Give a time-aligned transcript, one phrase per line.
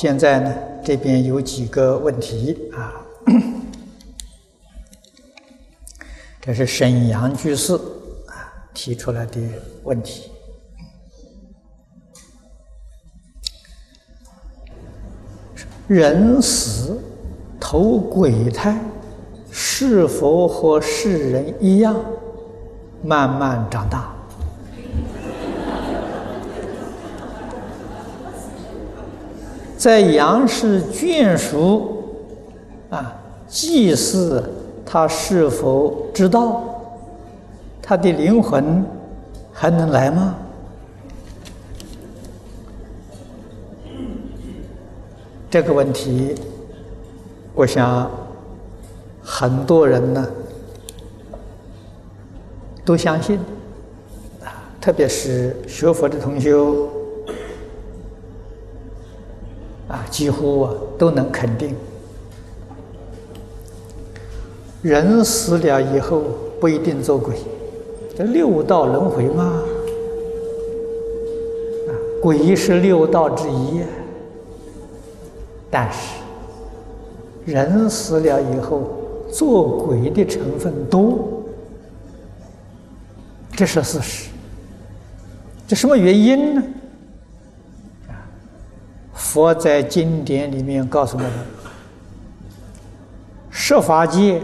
[0.00, 3.04] 现在呢，这边有几个问题啊。
[6.40, 9.40] 这是沈阳居士啊提出来的
[9.82, 10.30] 问题。
[15.88, 17.02] 人死
[17.58, 18.80] 投鬼胎，
[19.50, 21.96] 是否和世人一样，
[23.02, 24.14] 慢慢长大？
[29.78, 32.02] 在杨氏眷属
[32.90, 33.14] 啊，
[33.46, 34.42] 祭祀
[34.84, 36.64] 他是否知道
[37.80, 38.84] 他的灵魂
[39.52, 40.34] 还能来吗？
[45.48, 46.34] 这个问题，
[47.54, 48.10] 我想
[49.22, 50.28] 很多人呢
[52.84, 53.38] 都相信
[54.42, 56.88] 啊，特别是学佛的同修。
[60.10, 61.74] 几乎啊都能肯定，
[64.82, 66.22] 人死了以后
[66.60, 67.34] 不一定做鬼，
[68.16, 69.44] 这六道轮回嘛，
[71.86, 71.90] 啊，
[72.22, 73.80] 鬼是六道之一，
[75.70, 75.98] 但是
[77.44, 78.82] 人死了以后
[79.30, 81.18] 做鬼的成分多，
[83.52, 84.30] 这是事实。
[85.66, 86.62] 这什么原因呢？
[89.28, 91.30] 佛在经典里面告诉我们：
[93.50, 94.40] 设法界，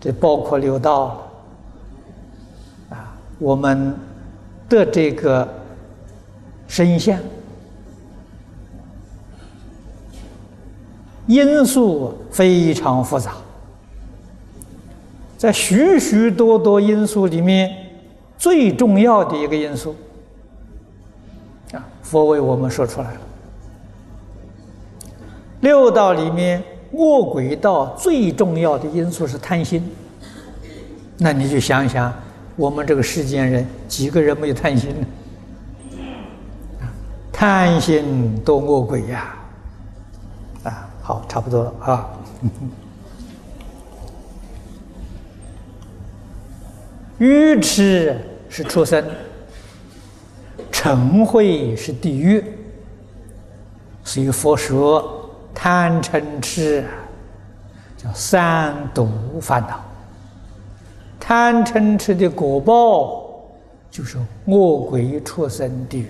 [0.00, 1.30] 这包括六道
[2.88, 3.94] 啊，我们
[4.66, 5.46] 的这个
[6.68, 7.18] 身相
[11.26, 13.32] 因素非常复杂，
[15.36, 17.70] 在许许多多因素里面，
[18.38, 19.94] 最重要的一个因素
[21.72, 23.20] 啊，佛为我们说出来了。
[25.60, 26.62] 六道里面，
[26.92, 29.82] 恶鬼道最重要的因素是贪心。
[31.18, 32.12] 那你就想想，
[32.56, 35.06] 我们这个世间人，几个人没有贪心呢？
[37.30, 39.36] 贪心多恶鬼呀！
[40.64, 42.10] 啊，好，差不多了啊。
[47.18, 48.18] 愚痴
[48.48, 49.04] 是畜生，
[50.72, 52.42] 嗔恚是地狱，
[54.02, 55.18] 所以佛说。
[55.62, 56.82] 贪嗔痴
[57.94, 59.10] 叫三毒
[59.42, 59.78] 烦恼，
[61.20, 63.30] 贪嗔痴的果报
[63.90, 64.16] 就是
[64.46, 66.06] 恶鬼出生地狱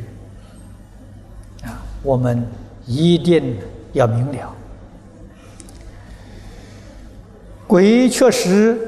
[1.65, 1.83] 啊！
[2.05, 2.47] 我们
[2.87, 3.59] 一定
[3.93, 4.55] 要明了，
[7.67, 8.79] 鬼确实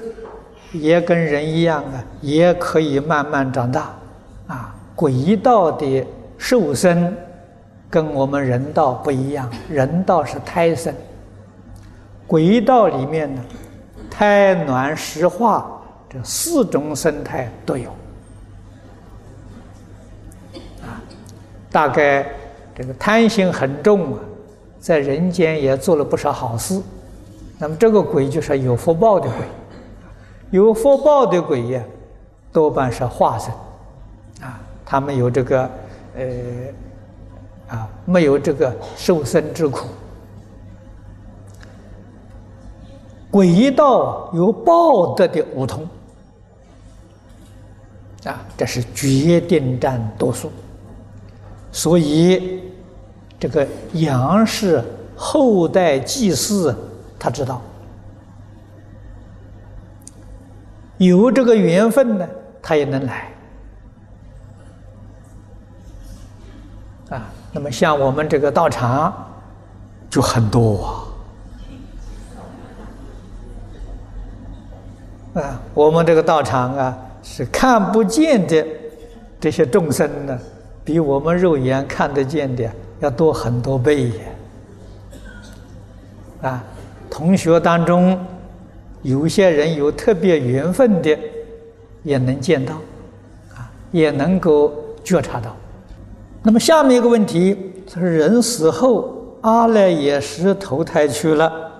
[0.70, 3.92] 也跟人一样啊，也可以慢慢长大
[4.46, 4.72] 啊！
[4.94, 6.06] 鬼道的
[6.38, 7.12] 受生。
[7.92, 10.94] 跟我们人道不一样，人道是胎生，
[12.26, 13.42] 鬼道里面呢，
[14.10, 15.70] 胎卵石化
[16.08, 17.90] 这四种生态都有。
[20.80, 21.04] 啊，
[21.70, 22.26] 大概
[22.74, 24.20] 这个贪心很重啊，
[24.80, 26.80] 在人间也做了不少好事。
[27.58, 29.46] 那么这个鬼就是有福报的鬼，
[30.50, 31.82] 有福报的鬼呀，
[32.50, 33.52] 多半是化身，
[34.40, 35.70] 啊，他们有这个
[36.16, 36.24] 呃。
[37.72, 39.88] 啊，没有这个受生之苦。
[43.30, 45.88] 鬼道有报德的梧桐，
[48.24, 50.52] 啊，这是决定占多数。
[51.72, 52.62] 所以，
[53.40, 54.84] 这个杨氏
[55.16, 56.76] 后代祭祀，
[57.18, 57.62] 他知道
[60.98, 62.28] 有这个缘分呢，
[62.60, 63.31] 他也能来。
[67.52, 69.14] 那么像我们这个道场
[70.08, 71.06] 就很多
[75.34, 78.66] 啊，啊，我们这个道场啊是看不见的
[79.38, 80.38] 这些众生呢，
[80.82, 82.68] 比我们肉眼看得见的
[83.00, 84.14] 要多很多倍呀！
[86.42, 86.64] 啊，
[87.10, 88.18] 同学当中
[89.02, 91.18] 有些人有特别缘分的，
[92.02, 92.74] 也能见到，
[93.54, 94.72] 啊，也能够
[95.04, 95.54] 觉察到。
[96.42, 97.56] 那么下面一个问题，
[97.94, 101.70] 是人死后阿赖耶识投胎去了，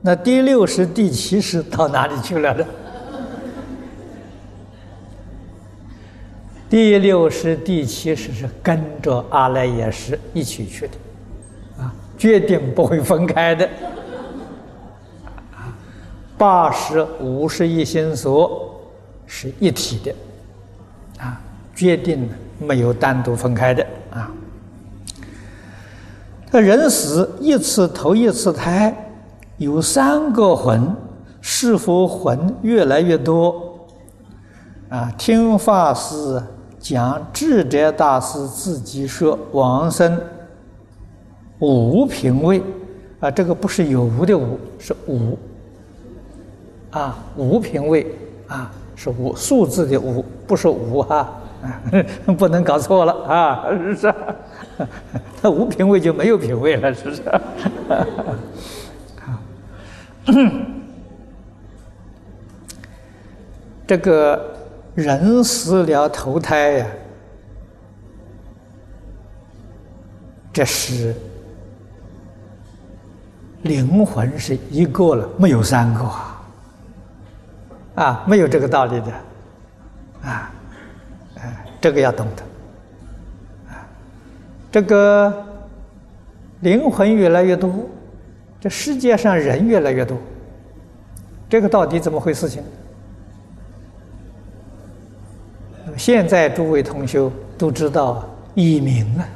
[0.00, 2.64] 那第六识、第七识到哪里去了呢？
[6.68, 10.94] 第六识、第七识是跟着阿赖耶识一起去的，
[11.82, 13.68] 啊，决定不会分开的。
[16.36, 18.82] 八十五十一心所
[19.26, 20.12] 是一体的，
[21.24, 21.40] 啊，
[21.74, 22.28] 决定
[22.58, 23.86] 没有单独分开的。
[24.10, 24.32] 啊，
[26.50, 28.94] 这人死一次投一次胎，
[29.58, 30.94] 有三个魂，
[31.40, 33.86] 是否魂越来越多？
[34.88, 36.42] 啊，听法师
[36.80, 40.18] 讲，智者大师自己说，往生
[41.58, 42.62] 无品位，
[43.20, 45.36] 啊，这个不是有无的无，是无，
[46.90, 48.06] 啊，无品位，
[48.46, 51.28] 啊，是无数字的无，不是无哈。
[52.38, 53.66] 不能搞错了啊！
[53.70, 54.14] 是不是？
[55.40, 57.22] 他无品位就没有品位了，是不是？
[63.86, 64.54] 这个
[64.94, 66.86] 人死了投胎呀，
[70.52, 71.14] 这是
[73.62, 76.42] 灵魂是一个了，没有三个啊！
[77.94, 79.12] 啊，没有这个道理的
[80.22, 80.52] 啊！
[81.80, 82.42] 这个要懂得，
[83.72, 83.86] 啊，
[84.70, 85.46] 这个
[86.60, 87.72] 灵魂越来越多，
[88.60, 90.18] 这世界上人越来越多，
[91.48, 92.48] 这个到底怎么回事？
[92.48, 92.62] 情？
[95.96, 99.26] 现在诸位同修都知道移民啊，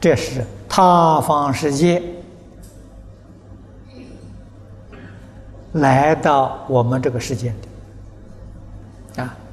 [0.00, 2.02] 这是他方世界
[5.72, 7.75] 来到我们这个世界的。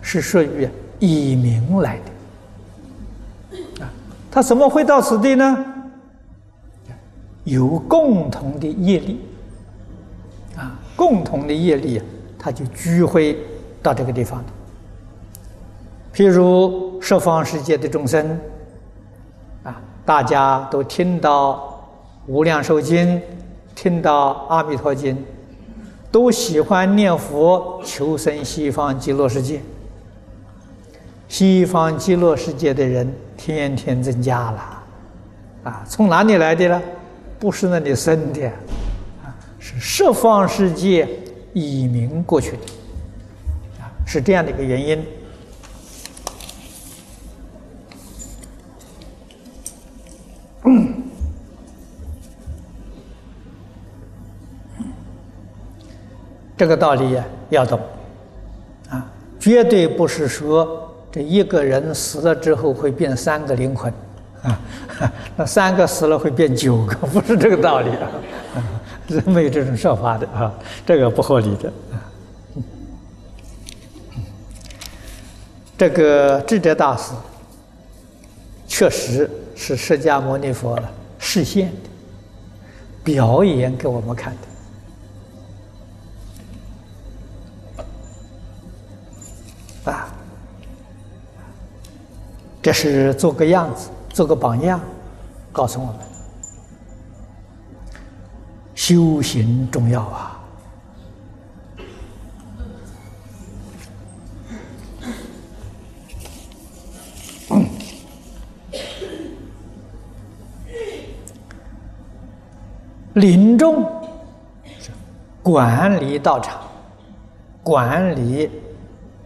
[0.04, 0.70] 是属于
[1.00, 1.98] 以名来
[3.50, 3.90] 的，啊，
[4.30, 5.66] 他怎么会到此地呢？
[7.46, 9.20] 有共同的业力，
[10.56, 12.00] 啊，共同的业力，
[12.38, 13.38] 他就聚会
[13.82, 14.46] 到这个地方的。
[16.14, 18.40] 譬如十方世界的众生，
[19.64, 21.54] 啊，大家都听到
[22.32, 23.18] 《无量寿经》，
[23.74, 25.16] 听到《阿弥陀经》。
[26.12, 29.60] 都喜欢念佛求生西方极乐世界，
[31.34, 34.84] 西方极乐世界的人天天增加了，
[35.64, 36.80] 啊，从哪里来的呢？
[37.40, 38.46] 不是那里生的，
[39.24, 41.10] 啊，是十方世界
[41.52, 42.58] 移民过去的，
[43.82, 45.04] 啊，是这样的一个原因。
[56.56, 57.20] 这个道理
[57.50, 57.80] 要懂，
[58.88, 63.94] 啊，绝对不是说这一个人死了之后会变三个灵魂，
[64.42, 64.60] 啊，
[65.36, 68.10] 那三个死了会变九个，不是这个道理啊，
[69.08, 70.52] 是没有这种说法的啊，
[70.84, 71.72] 这个不合理的。
[75.78, 77.14] 这个智者大师
[78.68, 80.80] 确实是释迦牟尼佛
[81.20, 81.90] 示现的，
[83.04, 84.53] 表演给我们看的。
[92.64, 94.80] 这是做个样子，做个榜样，
[95.52, 95.96] 告诉我们
[98.74, 100.40] 修行重要啊。
[113.16, 113.86] 临终
[115.44, 116.62] 管理道场，
[117.62, 118.50] 管理。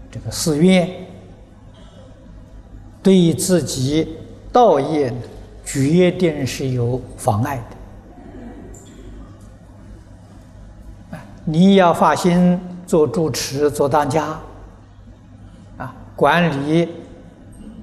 [0.09, 1.06] 这个寺院
[3.07, 4.05] 对自己
[4.51, 5.13] 道业
[5.63, 7.77] 决定是有妨碍的。
[11.45, 14.37] 你要发心做主持、做当家，
[15.77, 16.89] 啊，管理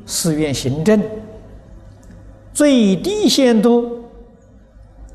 [0.04, 1.02] 寺院行政，
[2.52, 4.04] 最低限度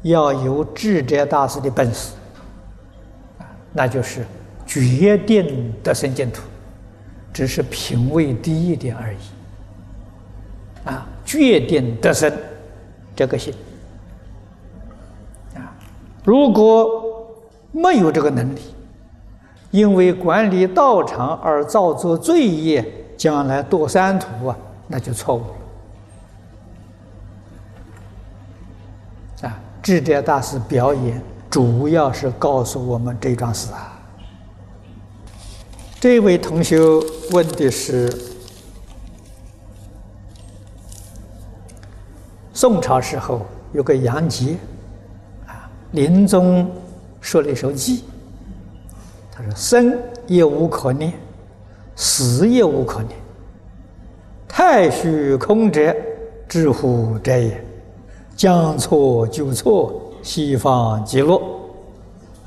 [0.02, 2.14] 要有智者大师的本事，
[3.38, 4.26] 啊，那就是
[4.66, 6.42] 决定得生净土。
[7.32, 9.18] 只是品位低一点而已，
[10.86, 12.32] 啊，决定得生
[13.16, 13.54] 这个心，
[15.56, 15.76] 啊，
[16.24, 16.88] 如果
[17.72, 18.60] 没有这个能力，
[19.72, 22.84] 因为管理道场而造作罪业，
[23.18, 24.58] 将来堕三途啊，
[24.88, 25.42] 那就错误
[29.42, 29.50] 了。
[29.50, 34.00] 啊，智者大师表演主要是告诉我们这桩事啊。
[36.00, 36.80] 这位同学
[37.32, 38.10] 问的是：
[42.60, 44.58] 宋朝时候有个杨杰，
[45.48, 46.70] 啊，临终
[47.22, 48.02] 说了一首偈。
[49.32, 49.98] 他说：“生
[50.28, 51.14] 也无可恋，
[51.96, 53.12] 死也无可恋。
[54.46, 55.96] 太虚空者，
[56.50, 57.66] 知乎者也。
[58.36, 61.42] 将错就错，西方极乐。”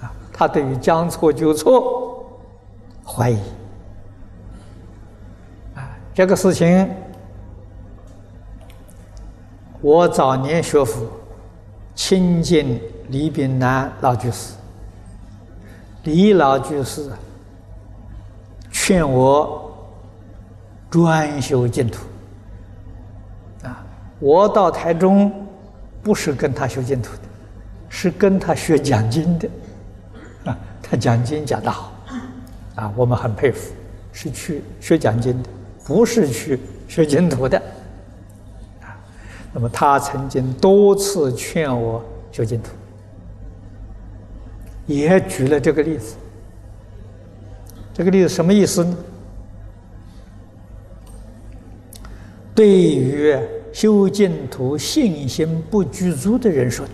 [0.03, 2.23] 啊，他对于将错就错。
[3.03, 3.39] 怀疑
[5.75, 6.87] 啊，这个事情
[9.83, 11.09] 我早年学佛，
[11.97, 14.55] 亲近李炳南老居士，
[16.05, 17.11] 李老居士
[18.71, 19.77] 劝我
[20.89, 22.05] 专修净土。
[23.65, 23.85] 啊，
[24.21, 25.33] 我到台中
[26.01, 27.23] 不是跟他学净土的，
[27.89, 29.49] 是跟他学讲经的。
[30.45, 31.93] 啊，他讲经讲得好，
[32.77, 33.73] 啊，我们很佩服，
[34.13, 35.49] 是去学讲经的。
[35.85, 37.61] 不是去学净土的，
[39.53, 42.71] 那么他曾经多次劝我学净土，
[44.87, 46.17] 也举了这个例子。
[47.93, 48.97] 这个例子什么意思呢？
[52.55, 53.39] 对于
[53.73, 56.87] 修净土信心不具足的人说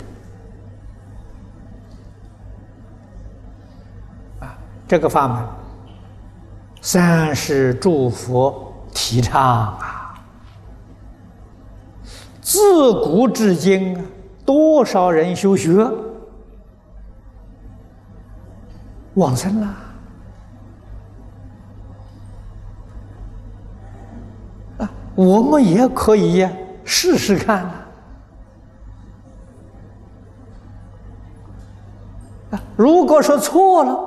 [4.40, 5.46] 的，啊，这个法门，
[6.80, 8.64] 三世诸佛。
[8.94, 9.97] 提倡啊！
[12.48, 13.94] 自古至今，
[14.46, 15.86] 多少人修学
[19.12, 19.66] 往生了
[24.78, 24.90] 啊！
[25.14, 26.48] 我们也可以
[26.84, 27.64] 试试看
[32.50, 32.62] 啊！
[32.78, 34.00] 如果说错了，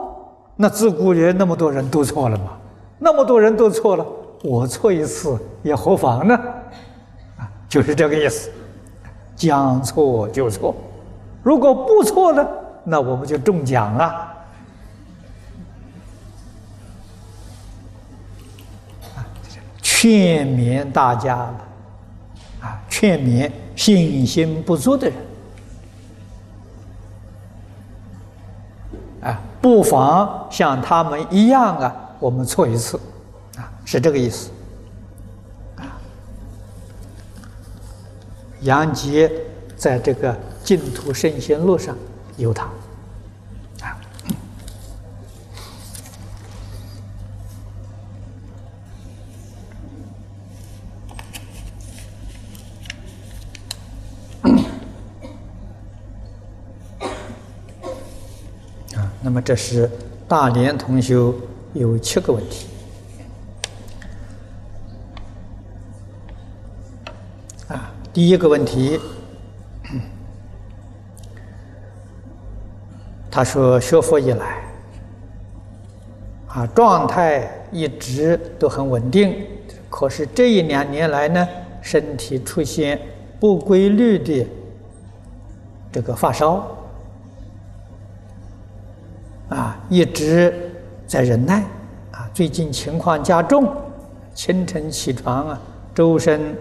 [0.55, 2.57] 那自古也那么多人都错了嘛？
[2.97, 4.03] 那么多人都错了。
[4.43, 6.35] 我错一次也何妨呢？
[7.71, 8.51] 就是这个意思，
[9.33, 10.75] 将错就错，
[11.41, 12.45] 如果不错呢，
[12.83, 14.03] 那我们就中奖了。
[19.15, 19.23] 啊，
[19.81, 21.37] 劝勉大家，
[22.59, 25.15] 啊，劝勉信心不足的人，
[29.21, 32.99] 啊，不妨像他们一样啊，我们错一次。
[33.55, 34.51] 啊是这个意思，
[38.61, 39.31] 杨杰
[39.75, 41.97] 在这个净土圣贤路上
[42.37, 42.65] 有他，
[43.81, 43.97] 啊，
[58.95, 59.89] 啊，那么这是
[60.27, 61.33] 大连同修
[61.73, 62.67] 有七个问题。
[68.13, 68.99] 第一个问题，
[73.31, 74.57] 他说学佛以来，
[76.47, 79.47] 啊，状态一直都很稳定，
[79.89, 81.47] 可是这一两年来呢，
[81.81, 82.99] 身体出现
[83.39, 84.45] 不规律的
[85.89, 86.67] 这个发烧，
[89.47, 90.53] 啊，一直
[91.07, 91.63] 在忍耐，
[92.11, 93.73] 啊，最近情况加重，
[94.33, 95.61] 清晨起床啊，
[95.95, 96.53] 周身。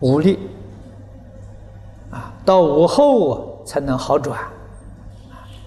[0.00, 0.38] 无力
[2.10, 4.38] 啊，到午后才能好转。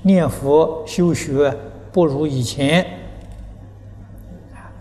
[0.02, 1.54] 念佛修学
[1.92, 2.86] 不如以前。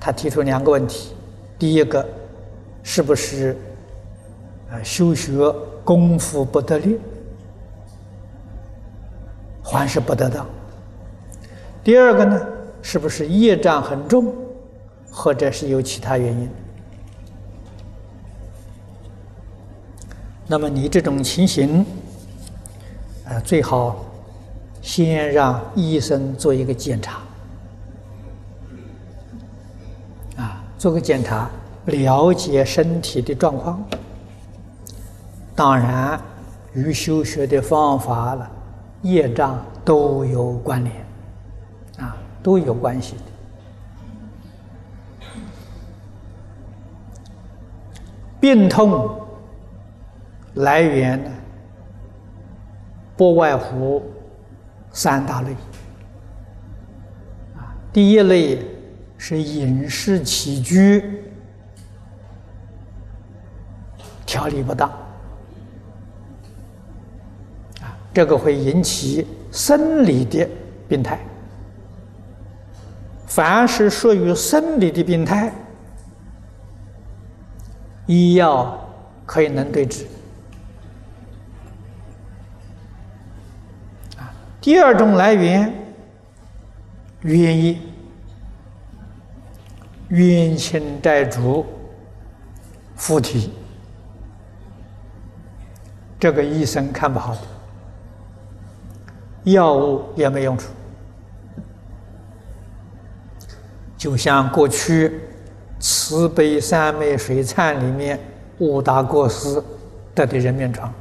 [0.01, 1.13] 他提出两个问题：
[1.59, 2.07] 第一个，
[2.83, 3.57] 是不是
[4.71, 5.53] 啊修学
[5.85, 6.99] 功夫不得力，
[9.63, 10.47] 还是不得当？
[11.83, 12.47] 第二个呢，
[12.81, 14.33] 是不是业障很重，
[15.11, 16.49] 或者是有其他原因？
[20.51, 21.85] 那么你这种情形，
[23.27, 24.03] 啊，最好
[24.81, 27.21] 先让医生做一个检查，
[30.37, 31.51] 啊，做个检查，
[31.85, 33.79] 了解身体的状况。
[35.55, 36.19] 当然，
[36.73, 38.51] 与修学的方法了、
[39.03, 40.97] 业障都有关联，
[41.99, 43.23] 啊，都有关系的。
[48.41, 49.28] 病痛。
[50.59, 51.31] 来源呢，
[53.17, 54.03] 不外乎
[54.91, 55.53] 三大类。
[57.57, 58.59] 啊，第一类
[59.17, 61.23] 是饮食起居
[64.27, 64.89] 调理不当，
[67.81, 70.49] 啊，这个会引起生理的
[70.89, 71.21] 病态。
[73.27, 75.53] 凡是属于生理的病态，
[78.07, 78.77] 医药
[79.25, 80.05] 可以能对治。
[84.69, 85.73] 第二种来源，
[87.23, 87.79] 冤业、
[90.09, 91.65] 冤亲债主、
[92.95, 93.51] 附体，
[96.21, 97.41] 这个医生看不好的，
[99.45, 100.69] 药物也没用处。
[103.97, 105.19] 就像过去
[105.81, 108.21] 慈悲三昧水忏里面
[108.59, 109.65] 五大过失
[110.15, 110.93] 得的人面疮。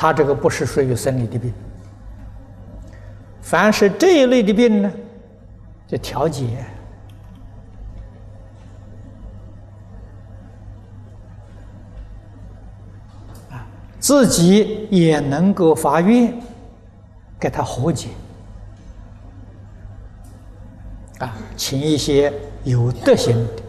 [0.00, 1.52] 他这个不是属于生理的病。
[3.42, 4.90] 凡是这一类的病呢，
[5.86, 6.64] 就调节。
[13.98, 16.34] 自己也能够发愿，
[17.38, 18.08] 给他和解，
[21.18, 22.32] 啊，请一些
[22.64, 23.62] 有德行的、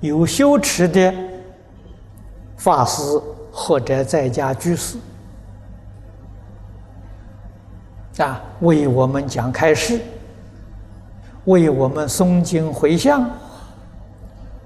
[0.00, 1.10] 有修持的
[2.58, 3.02] 法师
[3.58, 4.98] 或者在家居士，
[8.18, 9.98] 啊，为我们讲开示，
[11.46, 13.30] 为我们诵经回向。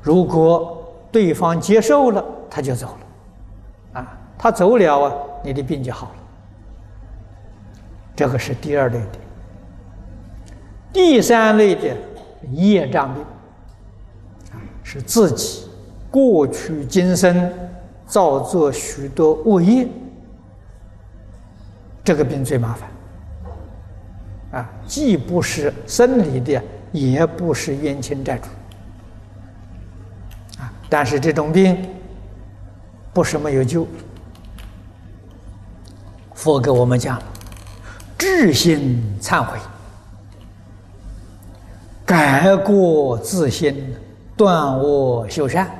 [0.03, 4.01] 如果对方接受了，他就走了。
[4.01, 6.15] 啊他走了啊，你的病就好了。
[8.17, 9.19] 这个是第二类的，
[10.93, 11.97] 第三类的
[12.51, 13.25] 业障病，
[14.83, 15.69] 是自己
[16.11, 17.51] 过去今生
[18.11, 19.87] 造作许多恶业，
[22.03, 28.49] 这个病最麻烦啊，既不是生理的，也不是冤亲债主
[30.61, 31.89] 啊，但是这种病
[33.15, 33.87] 不是没有救。
[36.35, 37.23] 佛给我们讲，
[38.19, 39.57] 至心忏悔，
[42.05, 43.95] 改过自新，
[44.37, 45.71] 断恶修善。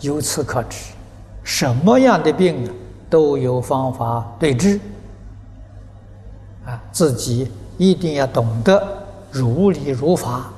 [0.00, 0.92] 由此可知，
[1.42, 2.70] 什么样的病
[3.10, 4.80] 都有方法对治。
[6.66, 8.86] 啊，自己一定要懂得
[9.30, 10.50] 如理如法，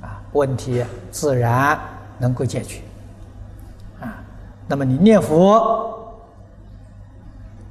[0.00, 1.78] 啊，问题自然
[2.18, 2.80] 能够解决。
[4.00, 4.22] 啊，
[4.66, 5.90] 那么你念佛。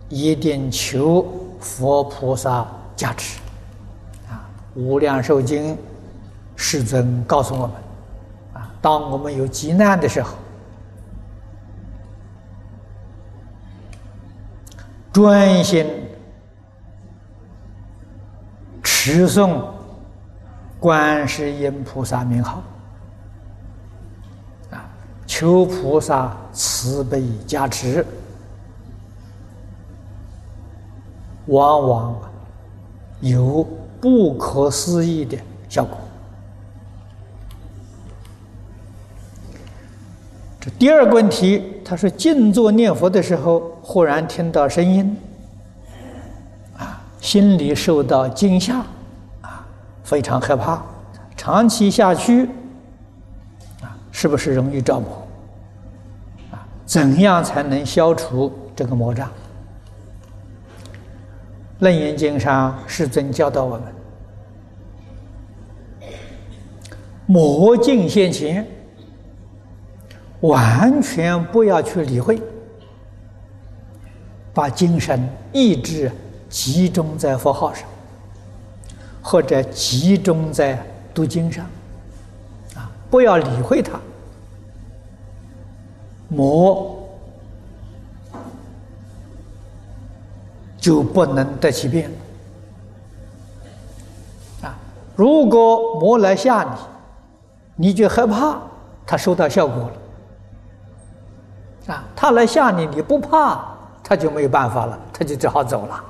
[0.10, 1.26] 一定求
[1.60, 3.40] 佛菩萨加持，
[4.30, 4.46] 啊！
[4.76, 5.76] 无量寿经
[6.56, 7.72] 世尊告诉我们，
[8.54, 10.36] 啊，当我们有急难的时候，
[15.14, 15.86] 专心
[18.82, 19.62] 持诵
[20.80, 22.64] 观世音菩萨名号，
[24.72, 24.84] 啊，
[25.28, 28.04] 求菩萨慈悲加持。
[31.48, 32.18] 往往
[33.20, 33.68] 有
[34.00, 35.98] 不可思议的效果。
[40.62, 45.16] 这第二个问题，他说静坐念佛的时候，忽然听到声音，
[46.78, 48.78] 啊，心里受到惊吓，
[49.42, 49.68] 啊，
[50.04, 50.82] 非常害怕，
[51.36, 52.46] 长期下去，
[53.82, 55.28] 啊，是不是容易着魔？
[56.52, 59.30] 啊，怎样才能消除这个魔障？
[61.80, 63.84] 楞严经上，世尊教导我们：
[67.26, 68.66] 魔境现前，
[70.40, 72.42] 完全不要去理会，
[74.54, 76.12] 把精神意志
[76.50, 77.88] 集中在佛号上，
[79.22, 81.66] 或者集中在读经上，
[82.76, 84.00] 啊，不要理会它，
[86.28, 87.00] 魔。
[90.78, 92.12] 就不能得其便
[94.62, 94.76] 啊！
[95.16, 98.58] 如果魔来吓你，你就害怕，
[99.06, 99.94] 他收到效果了
[101.94, 102.04] 啊！
[102.14, 103.73] 他来吓你，你不怕，
[104.14, 106.04] 他就没有办法了，他就只好走了。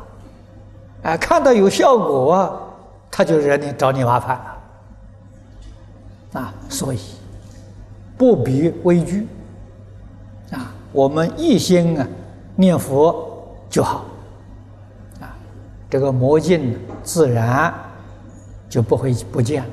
[1.03, 2.61] 哎，看到有效果，
[3.09, 4.37] 他就惹你找你麻烦
[6.33, 6.53] 了啊！
[6.67, 6.99] 所以
[8.17, 9.25] 不必畏惧
[10.51, 10.75] 啊！
[10.91, 12.05] 我们一心啊
[12.57, 14.03] 念佛就好。
[15.21, 15.33] 啊
[15.89, 17.73] 这个魔镜自然
[18.67, 19.69] 就不会不见了。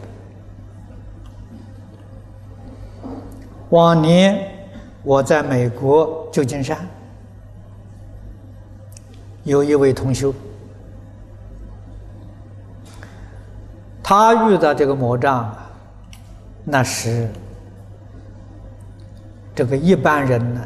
[3.71, 4.41] 往年
[5.03, 6.79] 我在美国旧金山，
[9.51, 10.33] 有一位同修，
[14.01, 15.53] 他遇到这个魔障，
[16.63, 17.29] 那是
[19.53, 20.61] 这个一般人呢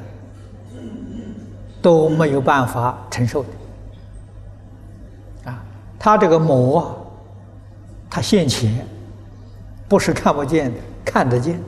[1.81, 3.49] 都没有办法承受的
[5.51, 5.65] 啊。
[5.99, 7.11] 他这个魔，
[8.11, 8.87] 他现前，
[9.89, 11.59] 不是看不见的，看得见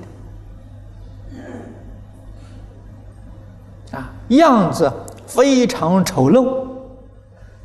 [3.90, 4.92] 的，啊，样子
[5.26, 6.75] 非常丑陋，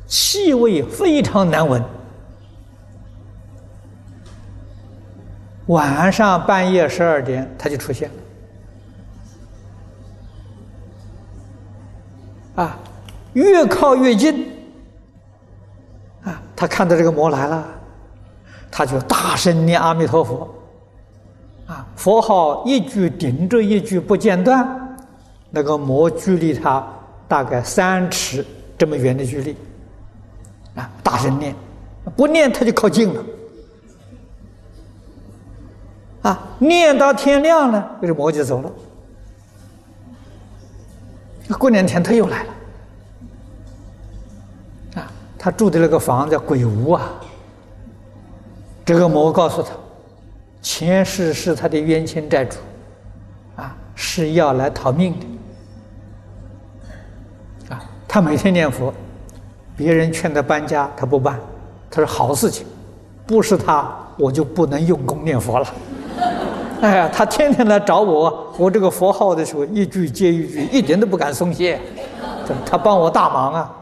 [0.06, 1.82] 气味非常难闻，
[5.66, 8.10] 晚上半夜十二点他就出现
[12.56, 12.78] 了，啊，
[13.32, 14.48] 越靠越近。
[16.24, 17.66] 啊他看到这个魔来了，
[18.70, 20.48] 他就大声念阿弥陀佛，
[21.66, 24.96] 啊，佛号一句顶着一句不间断，
[25.50, 26.86] 那个魔距离他
[27.26, 28.44] 大概三尺
[28.78, 29.56] 这么远的距离，
[30.74, 31.54] 啊，大声念，
[32.16, 33.24] 不念他就靠近了，
[36.22, 38.72] 啊，念到天亮了，这个魔就走了。
[41.58, 42.50] 过两天他又来了，
[44.94, 47.10] 啊，他住的那个房子鬼屋啊。
[48.84, 49.70] 这个魔告诉他，
[50.60, 52.56] 前世是他的冤亲债主，
[53.54, 55.26] 啊，是要来讨命的，
[57.74, 58.92] 啊，他每天念佛，
[59.82, 61.36] 别人劝他搬家，他不搬，
[61.90, 62.64] 他说好事情，
[63.26, 65.66] 不是他，我就不能用功念佛了。
[66.80, 71.80] 哎呀，他天天来找我，我这个佛号的时候，一句接一句，一点都不敢松懈，
[72.64, 73.72] 他帮我大忙啊！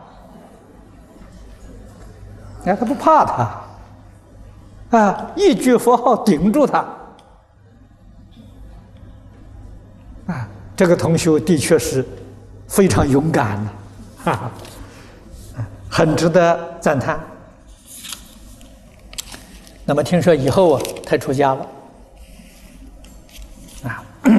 [2.65, 6.79] 哎，他不怕他，啊，一句佛号顶住他，
[10.27, 12.03] 啊，这个同学的确是
[12.69, 13.71] 非常勇敢的，
[14.25, 14.51] 哈哈，
[15.91, 17.19] 很值得赞叹。
[19.85, 21.67] 那么听说以后啊，他出家了
[23.83, 24.05] 啊。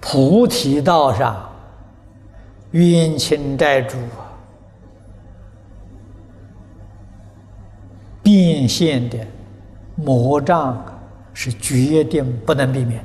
[0.00, 1.50] 菩提道上，
[2.70, 3.96] 冤亲债主
[8.22, 9.18] 变现的
[9.96, 10.84] 魔障
[11.34, 13.04] 是决定不能避免。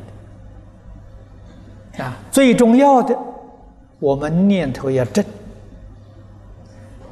[1.97, 3.17] 啊，最重要的，
[3.99, 5.23] 我们念头要正，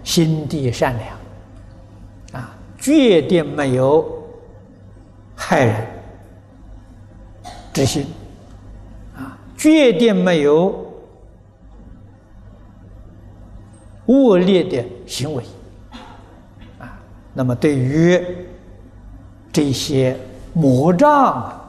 [0.04, 4.06] 心地善良，啊，决定没有
[5.36, 5.88] 害人
[7.72, 8.06] 之心。
[9.16, 10.86] 啊决定没有
[14.08, 15.44] 恶劣的行为
[16.78, 17.00] 啊，
[17.34, 18.22] 那么对于
[19.54, 20.18] 这些
[20.52, 21.63] 魔障，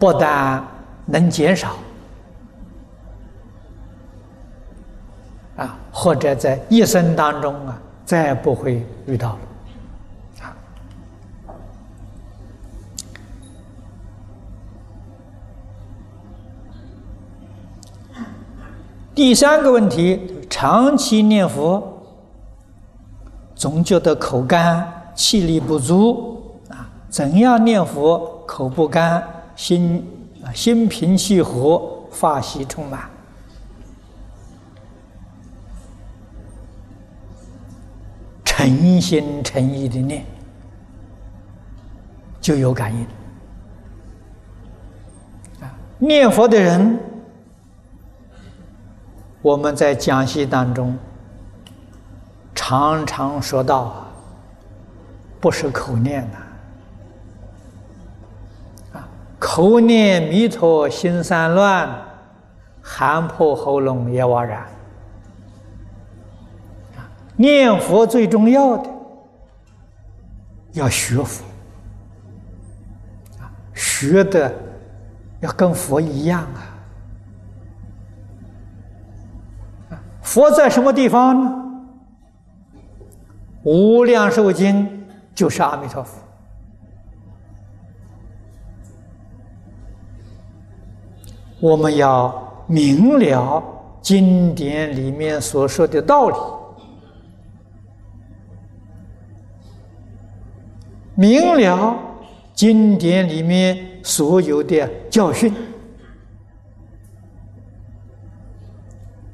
[0.00, 0.64] 不但
[1.04, 1.76] 能减少
[5.56, 9.38] 啊，或者在一生当中啊，再不会遇到了。
[19.14, 22.02] 第三个问题，长期念佛，
[23.54, 26.88] 总觉得口干、气力不足啊。
[27.10, 29.22] 怎样念佛口不干、
[29.60, 30.02] 心
[30.54, 33.10] 心平气和、发喜充满？
[38.42, 40.24] 诚心诚意的念，
[42.40, 43.02] 就有感应
[45.60, 45.70] 啊！
[45.98, 46.98] 念佛的人。
[49.42, 50.96] 我们在讲习当中
[52.54, 54.06] 常常说到，
[55.38, 56.49] 不是口念呐，啊，
[59.52, 61.90] 口念弥陀心散乱，
[62.80, 64.64] 喊破喉咙也枉然。
[67.34, 68.88] 念佛最重要的
[70.74, 71.42] 要学佛，
[73.74, 74.54] 学的
[75.40, 76.70] 要跟佛一样啊。
[80.22, 81.56] 佛在什么地方呢？
[83.64, 86.20] 无量寿经就是阿弥陀佛。
[91.60, 93.62] 我们要明了
[94.00, 96.36] 经典里面所说的道理，
[101.14, 101.98] 明了
[102.54, 105.54] 经典里面所有的教训。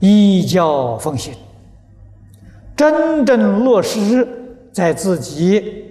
[0.00, 1.32] 依教奉行，
[2.76, 4.26] 真正落实
[4.70, 5.84] 在自己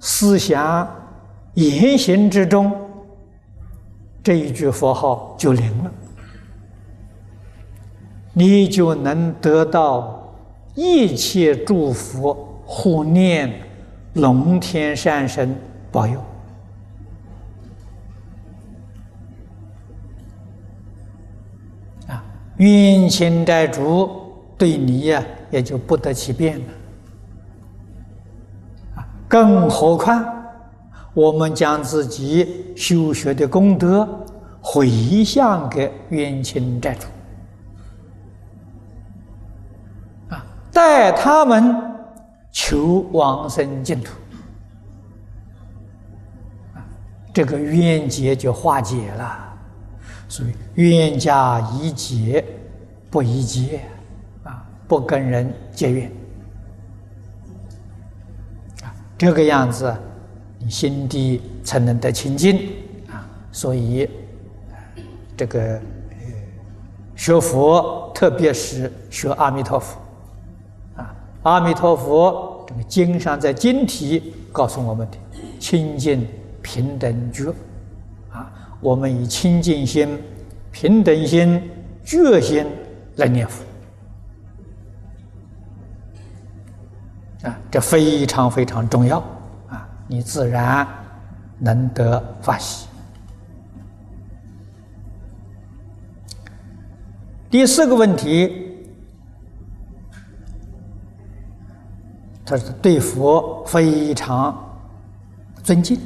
[0.00, 0.88] 思想
[1.54, 2.79] 言行之中，
[4.22, 5.90] 这一句佛号就灵了，
[8.34, 10.34] 你就能得到
[10.74, 13.52] 一切祝福护念、
[14.14, 15.56] 龙天善神
[15.90, 16.22] 保佑
[22.06, 22.22] 啊。
[22.58, 24.08] 冤亲债主
[24.58, 26.64] 对你呀，也就不得其便了。
[28.96, 30.39] 啊，更何况
[31.12, 34.08] 我们将自己修学的功德
[34.60, 37.06] 回向给冤亲债主，
[40.28, 41.74] 啊，带他们
[42.52, 44.12] 求往生净土，
[46.74, 46.84] 啊，
[47.32, 49.46] 这个冤结就化解了。
[50.28, 52.44] 所以冤家宜解
[53.10, 53.80] 不宜结，
[54.44, 56.12] 啊，不跟人结怨。
[58.84, 59.92] 啊，这个样子，
[60.60, 62.70] 你心地才能得清净
[63.08, 63.26] 啊。
[63.50, 64.08] 所以，
[65.36, 65.80] 这个
[67.16, 69.98] 学佛，特别是学阿弥陀佛，
[70.96, 75.16] 啊，阿弥陀佛这个经上在经题告诉我们的
[75.58, 76.26] 清净
[76.62, 77.52] 平等觉，
[78.30, 80.18] 啊，我们以清净心、
[80.70, 81.60] 平等心、
[82.04, 82.66] 觉心
[83.16, 83.64] 来念佛。
[87.42, 89.22] 啊，这非常非常重要！
[90.10, 90.84] 你自然
[91.60, 92.88] 能得法喜。
[97.48, 98.76] 第四个问题，
[102.44, 104.52] 他是对佛非常
[105.62, 105.96] 尊敬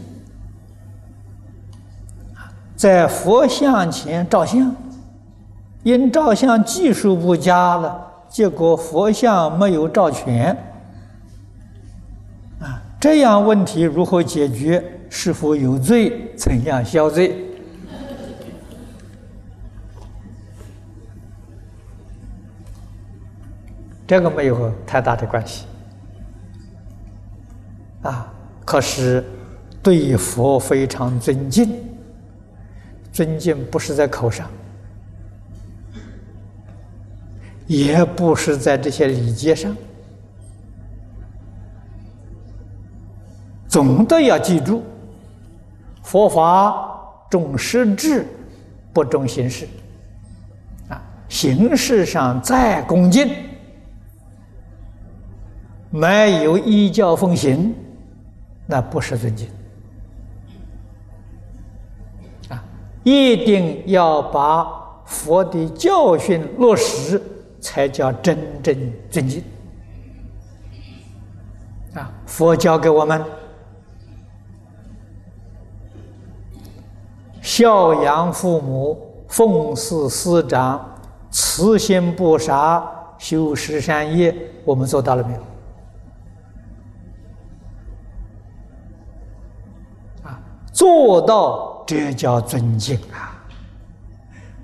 [2.76, 4.76] 在佛像前照相，
[5.82, 10.54] 因照相技术不佳了，结果佛像没有照全。
[13.04, 14.82] 这样问题如何解决？
[15.10, 16.34] 是否有罪？
[16.38, 17.36] 怎样消罪？
[24.06, 25.66] 这个没有太大的关系
[28.00, 28.32] 啊。
[28.64, 29.22] 可是
[29.82, 31.78] 对佛非常尊敬，
[33.12, 34.48] 尊敬不是在口上，
[37.66, 39.76] 也不是在这些礼节上。
[43.74, 44.84] 总的要记住，
[46.04, 46.96] 佛法
[47.28, 48.24] 重实质，
[48.92, 49.66] 不重形式。
[50.88, 53.28] 啊，形式上再恭敬，
[55.90, 57.74] 没有依教奉行，
[58.64, 59.48] 那不是尊敬。
[62.50, 62.62] 啊，
[63.02, 64.68] 一定要把
[65.04, 67.20] 佛的教训落实，
[67.60, 69.42] 才叫真正尊敬。
[71.92, 73.20] 啊，佛教给我们。
[77.56, 80.84] 孝养父母，奉事师长，
[81.30, 82.84] 慈心不杀，
[83.16, 85.40] 修十善业，我们做到了没有？
[90.24, 93.46] 啊，做到这叫尊敬啊！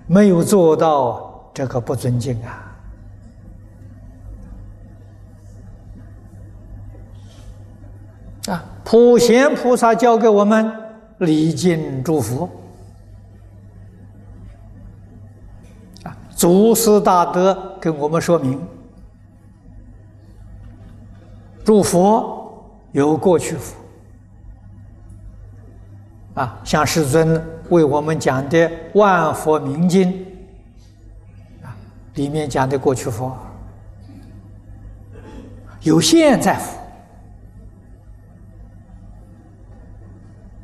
[0.08, 2.76] 没有做到，这个不尊敬啊！
[8.52, 10.72] 啊，普贤菩萨教给我们
[11.18, 12.50] 礼敬祝福。
[16.40, 18.58] 祖师大德跟我们说明：
[21.62, 23.76] 诸佛有过去佛
[26.32, 28.56] 啊，像世尊为我们讲的
[28.94, 30.10] 《万佛明经》
[31.62, 31.76] 啊，
[32.14, 33.36] 里面讲的过去佛。
[35.82, 36.78] 有现在佛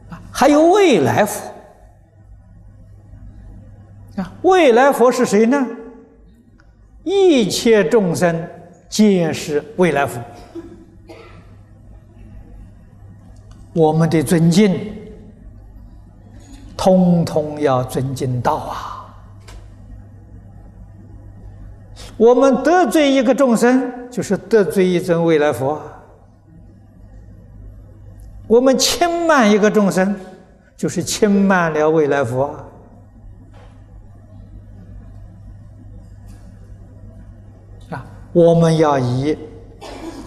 [0.08, 1.52] 啊，还有未来佛。
[4.16, 5.66] 啊，未来佛是谁呢？
[7.04, 8.48] 一切众生
[8.88, 10.20] 皆是未来佛。
[13.72, 14.74] 我们的尊敬，
[16.76, 19.14] 通通要尊敬到啊！
[22.16, 25.78] 我们得罪一个众生，就是得罪一尊未来佛；
[28.46, 30.18] 我们轻慢一个众生，
[30.74, 32.58] 就是轻慢了未来佛。
[38.36, 39.34] 我们要以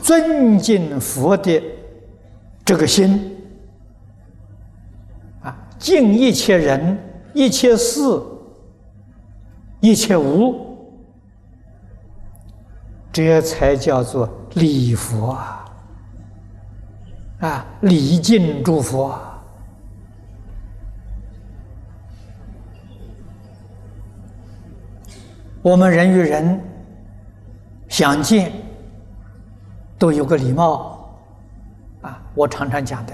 [0.02, 1.62] 尊敬佛的
[2.66, 3.38] 这个心
[5.44, 6.98] 啊，敬一切人、
[7.36, 8.02] 一切事、
[9.80, 10.76] 一切物，
[13.12, 15.66] 这才叫做礼佛啊！
[17.42, 19.16] 啊，礼敬诸佛。
[25.62, 26.60] 我们人与人。
[27.90, 28.52] 相见
[29.98, 31.18] 都有个礼貌
[32.02, 32.22] 啊！
[32.34, 33.14] 我常常讲的，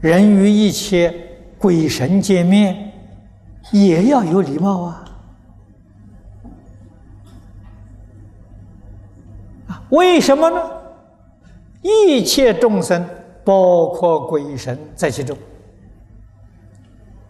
[0.00, 1.14] 人与一切
[1.56, 2.92] 鬼神见面
[3.72, 4.82] 也要有礼貌！
[4.82, 5.04] 啊，
[9.90, 10.60] 为什么呢？
[11.82, 13.08] 一切众生。
[13.46, 15.38] 包括鬼神在其中，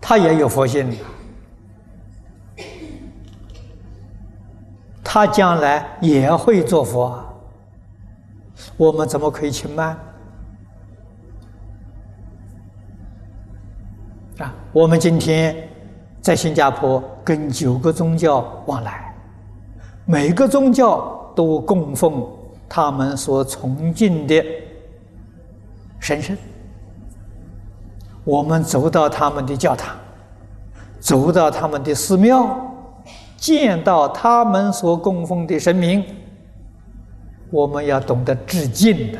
[0.00, 0.96] 他也有佛性，
[5.04, 7.22] 他将来也会做佛，
[8.78, 9.88] 我们怎么可以轻慢？
[14.38, 15.54] 啊，我们今天
[16.22, 19.14] 在新加坡跟九个宗教往来，
[20.06, 22.26] 每个宗教都供奉
[22.66, 24.42] 他们所崇敬的
[26.06, 26.36] 神圣。
[28.22, 29.96] 我们走到他们的教堂，
[31.00, 32.56] 走到他们的寺庙，
[33.36, 36.04] 见到他们所供奉的神明，
[37.50, 39.18] 我们要懂得致敬的。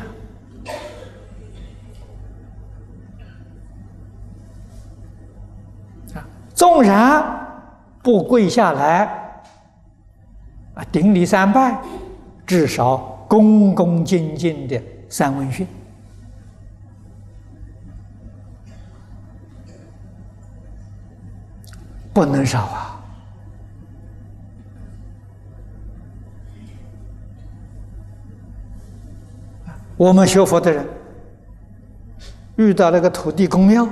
[6.53, 7.21] 纵然
[8.01, 9.05] 不跪下来
[10.73, 11.81] 啊，顶礼三拜，
[12.45, 12.97] 至少
[13.27, 15.67] 恭恭敬敬的三问讯，
[22.17, 22.99] 不能少啊！
[29.95, 30.83] 我们学佛的人
[32.55, 33.87] 遇到那个土地公庙。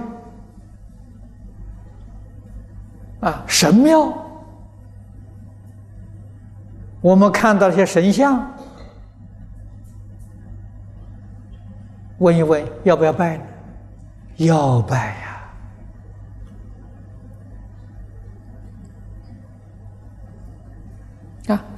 [3.19, 4.11] 啊，神庙，
[7.01, 8.51] 我们看到一些神像，
[12.17, 13.43] 问一问要不要拜呢？
[14.37, 15.34] 要拜呀！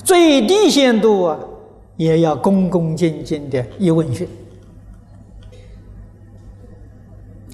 [0.07, 1.37] 最低限度啊，
[1.97, 4.25] 也要恭恭敬敬的一问讯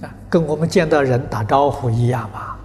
[0.03, 2.55] 啊，跟我们见到人打招呼一样嘛。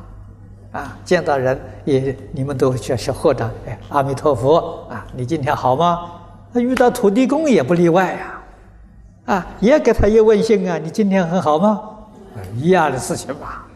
[0.72, 5.06] 啊，见到人也，你们都叫小和尚，哎，阿弥陀佛啊！
[5.16, 6.00] 你今天好吗？
[6.52, 8.42] 遇到土地公也不例外呀，
[9.24, 11.80] 啊，也给他一问信啊，你今天很好吗？
[12.54, 13.66] 一样的事情吧。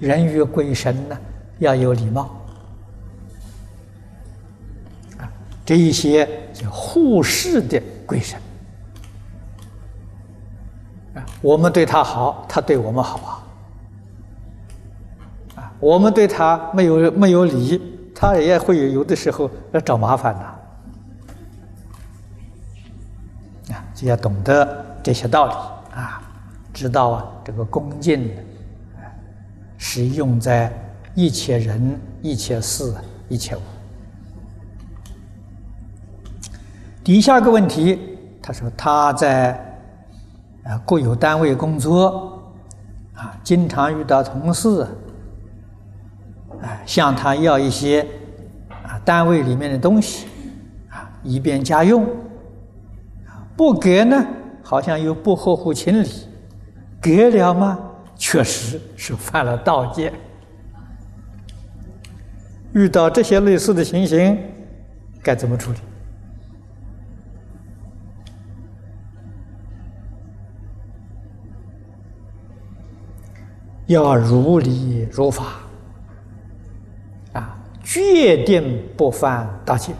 [0.00, 1.16] 人与鬼神呢，
[1.60, 2.28] 要有礼貌
[5.70, 8.36] 这一些叫护世的鬼神
[11.14, 13.30] 啊，我们对他好，他对我们好啊。
[15.54, 17.80] 啊我们对他没有没有理，
[18.12, 20.34] 他也会有的时候要找麻烦
[23.68, 25.52] 的，啊，就要懂得这些道理
[25.96, 26.20] 啊，
[26.74, 28.28] 知道啊，这个恭敬，
[29.78, 30.72] 是用在
[31.14, 32.92] 一切人、一切事、
[33.28, 33.60] 一切物。
[37.02, 39.52] 底下个问题，他说他在
[40.64, 42.42] 啊国有单位工作，
[43.14, 44.86] 啊，经常遇到同事。
[46.62, 48.06] 啊向他要一些
[48.68, 50.26] 啊单位里面的东西
[50.90, 52.06] 啊，以便家用，
[53.56, 54.26] 不给呢，
[54.62, 56.06] 好像又不合乎情理；
[57.00, 57.78] 给了吗，
[58.14, 60.12] 确实是犯了盗戒。
[62.74, 64.36] 遇到这些类似的情形，
[65.22, 65.78] 该怎么处理？
[73.90, 75.46] 要如理如法。
[77.32, 79.92] 啊决定不犯大戒，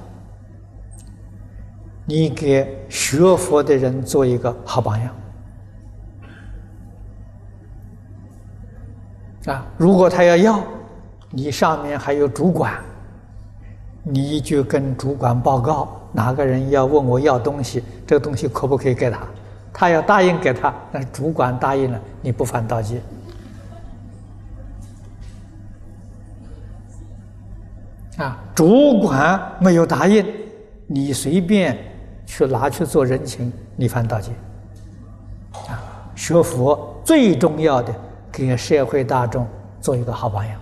[2.04, 5.12] 你给学佛的人做一个好榜样
[9.46, 9.66] 啊！
[9.76, 10.62] 如果他要要，
[11.30, 12.74] 你上面还有主管，
[14.04, 19.18] 你就跟主管报告，哪个人要问我要东西，这个东西可不可以给他？
[19.72, 23.02] 他要答应给他，那主管答应了，你不犯盗窃。
[28.16, 30.26] 啊，主管没有答应，
[30.86, 31.78] 你随便
[32.26, 34.32] 去拿去做人情，你犯大戒。
[35.68, 35.80] 啊，
[36.14, 37.94] 学佛最重要的，
[38.30, 39.46] 给社会大众
[39.80, 40.60] 做一个好榜样。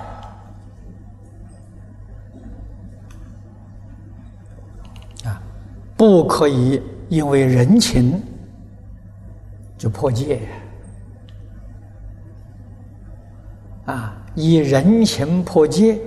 [5.25, 5.43] 啊，
[5.97, 8.23] 不可以因为人情
[9.77, 10.41] 就破戒。
[13.87, 15.99] 啊，以人情破戒。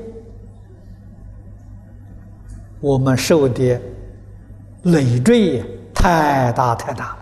[2.82, 3.80] 我们受的
[4.84, 5.64] 累赘
[5.94, 7.18] 太大太大了，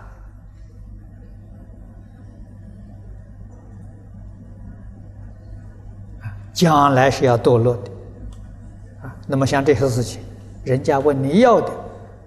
[6.54, 7.90] 将来是要堕落的，
[9.02, 10.22] 啊，那么像这些事情，
[10.64, 11.70] 人家问你要的，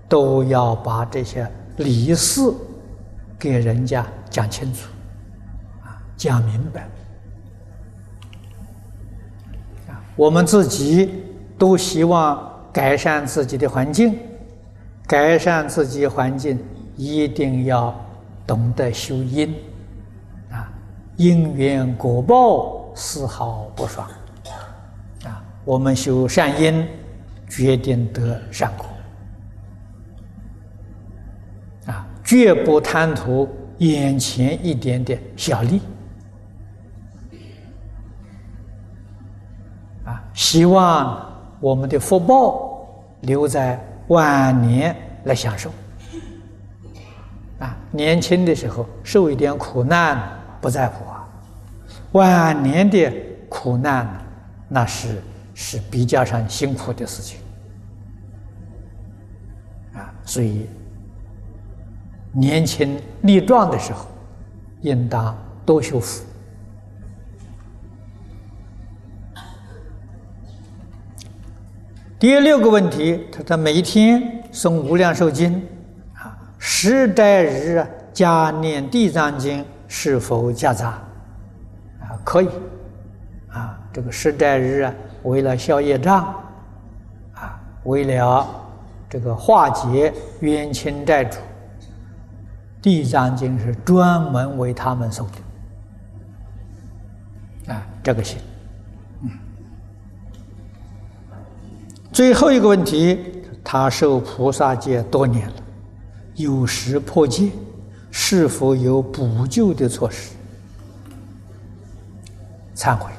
[0.08, 2.40] 都要把这些理事
[3.40, 4.88] 给人家讲清楚，
[5.82, 6.82] 啊，讲明白，
[9.90, 11.24] 啊，我们自己
[11.58, 12.53] 都希望。
[12.74, 14.18] 改善自己的环境
[15.06, 16.58] 改善自己环境
[16.98, 17.94] 一定要
[18.48, 19.54] 懂得修因
[20.50, 20.74] 啊
[21.16, 24.10] 因缘果报丝毫不爽
[25.24, 26.86] 啊我们修善因
[27.48, 28.88] 决定得善果
[31.86, 33.48] 啊绝不贪图
[33.78, 35.80] 眼前一点点小利
[40.06, 41.33] 啊希望
[41.64, 42.86] 我们的福报
[43.22, 44.94] 留在晚年
[45.24, 45.72] 来享受。
[47.58, 50.22] 啊，年轻的时候受一点苦难
[50.60, 51.26] 不在乎啊，
[52.12, 53.10] 晚年的
[53.48, 54.06] 苦难
[54.68, 55.22] 那是
[55.54, 57.40] 是比较上辛苦的事情。
[59.94, 60.68] 啊，所以
[62.34, 64.06] 年轻力壮的时候，
[64.82, 65.34] 应当
[65.66, 66.26] 多修福。
[72.24, 75.62] 第六个问题，他说每一天诵无量寿经，
[76.14, 80.92] 啊，十斋日加念地藏经是否夹杂？
[82.00, 82.48] 啊，可以，
[83.50, 84.94] 啊，这个十斋日啊，
[85.24, 86.34] 为了消业障，
[87.34, 88.48] 啊，为了
[89.10, 91.40] 这个化解冤亲债主，
[92.82, 95.26] 地藏经是专门为他们诵
[97.66, 98.40] 的，啊，这个行。
[102.14, 105.56] 最后一个问题，他受菩萨戒多年了，
[106.36, 107.50] 有时破戒，
[108.12, 110.36] 是否有补救的措施？
[112.76, 113.12] 忏悔，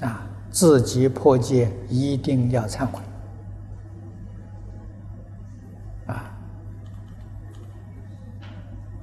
[0.00, 2.98] 啊，自己破戒一定要忏悔，
[6.06, 6.36] 啊，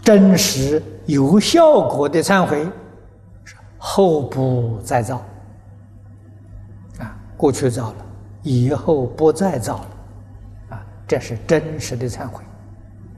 [0.02, 2.68] 真实有效果的忏悔，
[3.78, 5.24] 后不再造，
[7.00, 8.05] 啊，过去造了。
[8.46, 9.90] 以后不再造了，
[10.70, 12.44] 啊，这是真实的忏悔，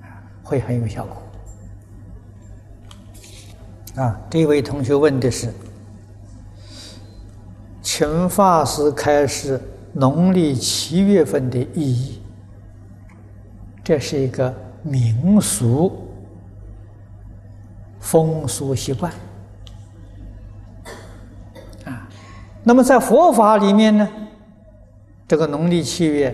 [0.02, 1.18] 啊，会很有效果。
[4.02, 5.54] 啊，这位同学问的是，
[7.82, 9.60] 请法师开始
[9.92, 12.22] 农历七月份的意义。
[13.84, 16.08] 这是一个民俗
[18.00, 19.12] 风俗习惯，
[21.84, 22.08] 啊，
[22.64, 24.08] 那么在佛法里面呢？
[25.28, 26.34] 这个农历七月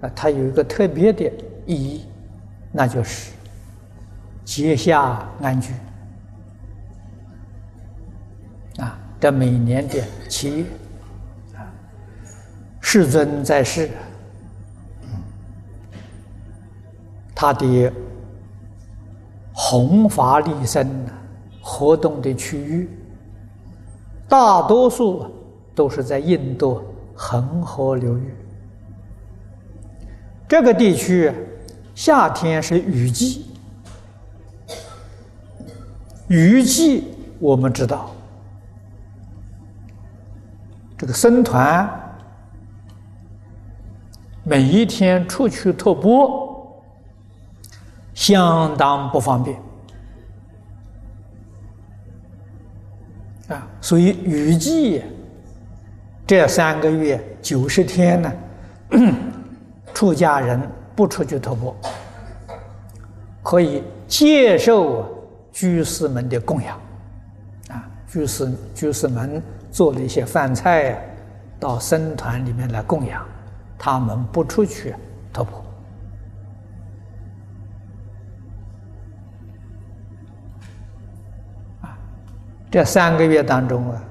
[0.00, 1.30] 啊，它有一个特别的
[1.66, 2.06] 意义，
[2.72, 3.32] 那就是
[4.44, 5.74] 结下安居
[8.78, 8.98] 啊。
[9.20, 10.64] 这每年的七月
[11.54, 11.68] 啊，
[12.80, 13.90] 世尊在世，
[17.34, 17.92] 他的
[19.52, 20.88] 弘法利生
[21.60, 22.88] 活动的区域，
[24.26, 25.26] 大多数
[25.74, 26.82] 都是在印度。
[27.22, 28.34] 恒河流域，
[30.48, 31.30] 这个地区
[31.94, 33.46] 夏天是雨季。
[36.28, 38.10] 雨季我们知道，
[40.96, 41.86] 这个僧团
[44.42, 46.82] 每一天出去托钵，
[48.14, 49.60] 相当不方便
[53.48, 55.02] 啊，所以雨季。
[56.30, 58.32] 这三个月九十天呢，
[59.92, 60.62] 出家人
[60.94, 61.76] 不出去托钵，
[63.42, 65.12] 可以接受
[65.50, 66.80] 居士们的供养，
[67.70, 71.04] 啊，居士居士们做了一些饭菜，
[71.58, 73.26] 到僧团里面来供养，
[73.76, 74.94] 他们不出去
[75.32, 75.64] 托钵，
[81.80, 81.98] 啊，
[82.70, 84.04] 这三个月当中啊。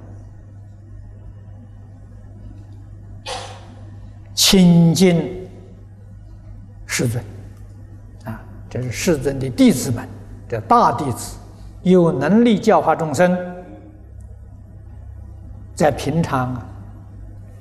[4.42, 5.46] 亲近
[6.86, 7.22] 世尊，
[8.24, 10.08] 啊，这是世尊的弟子们，
[10.48, 11.36] 这大弟子
[11.84, 13.38] 有能力教化众生，
[15.76, 16.66] 在平常啊，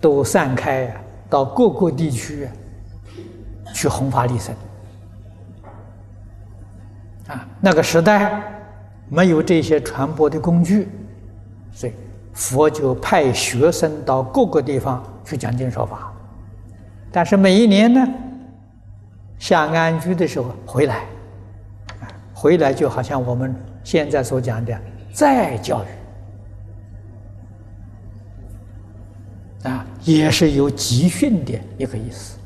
[0.00, 2.48] 都散开啊，到各个地区
[3.74, 4.54] 去弘法利生。
[7.26, 8.40] 啊，那个时代
[9.08, 10.88] 没有这些传播的工具，
[11.72, 11.92] 所以
[12.32, 16.07] 佛就派学生到各个地方去讲经说法。
[17.10, 18.06] 但是每一年呢，
[19.38, 21.04] 下安居的时候回来，
[22.34, 24.78] 回来就好像我们现在所讲的
[25.12, 25.82] 再教
[29.64, 32.38] 育啊，也是有集训的一个意思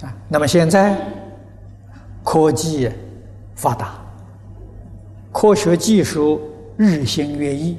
[0.00, 0.16] 啊。
[0.28, 0.98] 那么现在
[2.24, 2.90] 科技
[3.54, 3.94] 发达，
[5.30, 6.40] 科学技术
[6.76, 7.76] 日新月异。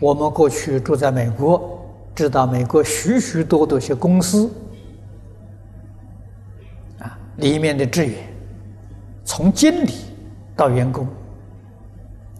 [0.00, 1.80] 我们过去住在美国，
[2.14, 4.50] 知道美国许许多多些公司
[6.98, 8.14] 啊，里面的职员，
[9.24, 9.92] 从经理
[10.54, 11.06] 到员工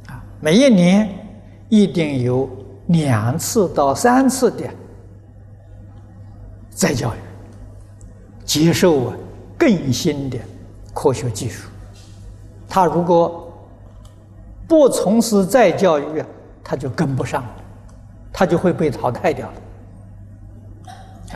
[0.06, 1.08] 啊，每一年
[1.68, 2.48] 一定有
[2.88, 4.68] 两次到三次的
[6.68, 7.18] 再教育，
[8.44, 9.16] 接受啊
[9.56, 10.38] 更新的
[10.92, 11.70] 科学技术。
[12.68, 13.50] 他如果
[14.68, 16.22] 不从事再教育，
[16.68, 17.50] 他就跟不上了，
[18.32, 19.54] 他就会被淘汰掉了。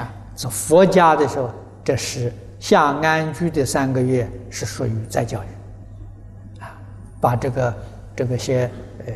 [0.03, 1.49] 啊，是佛家的时候，
[1.85, 6.77] 这是下安居的三个月是属于再教育，啊，
[7.21, 7.75] 把这个
[8.17, 8.69] 这个些
[9.07, 9.13] 呃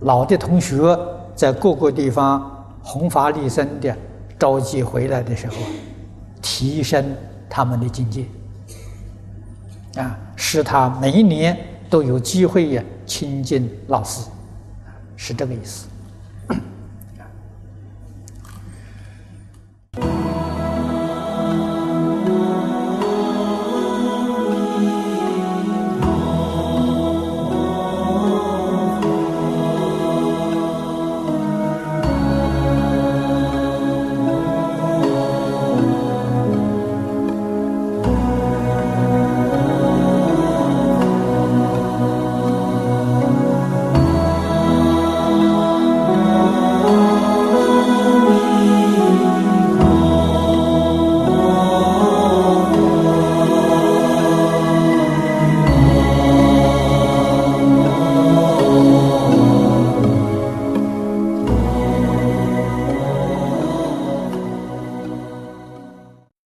[0.00, 0.94] 老的同学
[1.34, 3.96] 在各个地方弘法利生的
[4.38, 5.54] 召集回来的时候，
[6.42, 7.16] 提升
[7.48, 8.26] 他们的境界。
[9.96, 14.28] 啊，使他每一年都有机会呀亲近老师，
[15.18, 15.87] 是这个意思。